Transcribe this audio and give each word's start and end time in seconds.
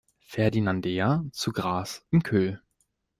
Ferdinandea 0.25 1.23
zu 1.31 1.51
Graz 1.53 2.07
im 2.09 2.23
KÖL. 2.23 2.59